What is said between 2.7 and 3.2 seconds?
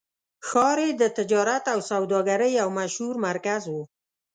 مشهور